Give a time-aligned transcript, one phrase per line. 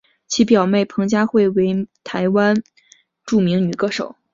[0.25, 2.63] 其表妹彭佳慧为台湾
[3.23, 4.15] 著名女歌手。